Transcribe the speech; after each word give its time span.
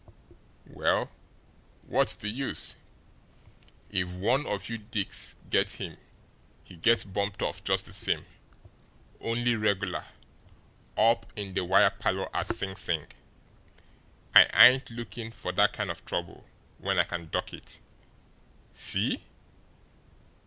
Well, 0.65 1.11
what's 1.83 2.15
the 2.15 2.27
use! 2.29 2.75
If 3.91 4.15
one 4.15 4.47
of 4.47 4.67
you 4.67 4.79
dicks 4.79 5.35
get 5.51 5.73
him, 5.73 5.97
he 6.63 6.75
gets 6.75 7.03
bumped 7.03 7.43
off 7.43 7.63
just 7.63 7.85
the 7.85 7.93
same, 7.93 8.25
only 9.19 9.53
regular, 9.55 10.05
up 10.97 11.31
in 11.35 11.53
the 11.53 11.63
wire 11.63 11.91
parlour 11.91 12.35
at 12.35 12.47
Sing 12.47 12.75
Sing. 12.75 13.05
I 14.33 14.47
ain't 14.55 14.89
looking 14.89 15.29
for 15.29 15.51
that 15.51 15.73
kind 15.73 15.91
of 15.91 16.03
trouble 16.03 16.45
when 16.79 16.97
I 16.97 17.03
can 17.03 17.29
duck 17.29 17.53
it. 17.53 17.79
See?" 18.73 19.21